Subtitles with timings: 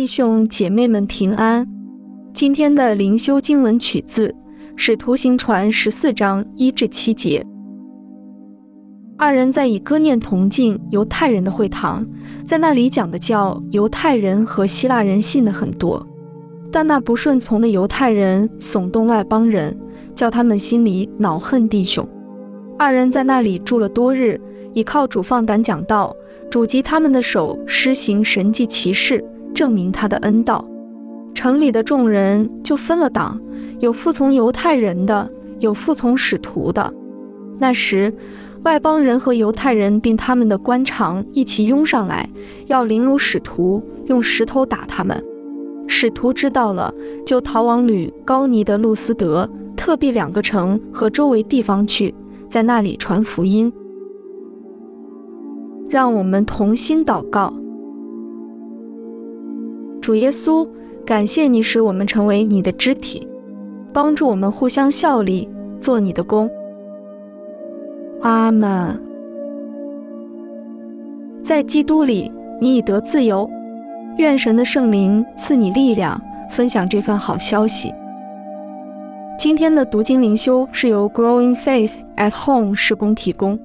[0.00, 1.68] 弟兄姐妹们平安。
[2.32, 4.28] 今天的灵修经文取自
[4.74, 7.44] 《使徒行传》十四章一至七节。
[9.18, 12.06] 二人在以哥念同进犹太人的会堂，
[12.46, 16.06] 在那里讲的教，犹太人和希腊人信的很多。
[16.72, 19.78] 但那不顺从的犹太人耸动外邦人，
[20.14, 22.08] 叫他们心里恼恨弟兄。
[22.78, 24.40] 二人在那里住了多日，
[24.72, 26.16] 倚靠主放胆讲道，
[26.50, 29.22] 主及他们的手施行神迹奇事。
[29.54, 30.64] 证明他的恩道，
[31.34, 33.40] 城里的众人就分了党，
[33.78, 36.92] 有服从犹太人的，有服从使徒的。
[37.58, 38.12] 那时，
[38.62, 42.28] 外邦人和犹太人并他们的官长一起拥上来，
[42.66, 45.22] 要凌辱使徒，用石头打他们。
[45.86, 46.94] 使徒知道了，
[47.26, 52.14] 就逃往吕高尼的路斯德、特庇两个城和周围地方去，
[52.48, 53.72] 在那里传福音。
[55.88, 57.52] 让我们同心祷告。
[60.10, 60.68] 主耶稣，
[61.06, 63.28] 感谢你使我们成为你的肢体，
[63.92, 65.48] 帮助我们互相效力，
[65.80, 66.50] 做你的工。
[68.20, 69.00] 阿门。
[71.44, 73.48] 在基督里，你已得自由。
[74.18, 77.94] 愿神的圣灵赐你力量，分享这份好消息。
[79.38, 83.56] 今天的读经灵修是由 Growing Faith at Home 施工提供。